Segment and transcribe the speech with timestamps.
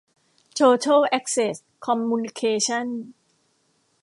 [0.53, 1.55] โทเทิ่ล แอ็คเซ็ส
[1.85, 2.87] คอมมูนิเคชั่น